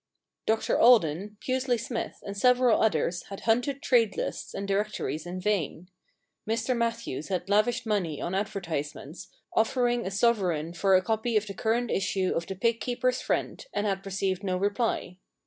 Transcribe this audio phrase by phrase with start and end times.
[0.25, 5.39] * Dr Alden, Pusely Smythe, and several others had hunted trade lists and directories in
[5.39, 5.91] vain,
[6.49, 11.45] Mr Matthews had lavished money on adver tisements, offering a sovereign for a copy of
[11.45, 15.19] the current issue of The Pig Keepers' Friendy and had received no reply.